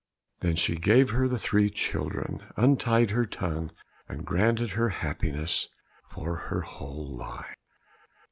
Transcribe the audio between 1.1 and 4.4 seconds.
her the three children, untied her tongue, and